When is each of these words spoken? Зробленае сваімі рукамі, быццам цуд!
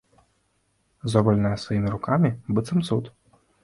Зробленае 1.15 1.53
сваімі 1.67 1.89
рукамі, 1.95 2.35
быццам 2.57 2.87
цуд! 2.87 3.17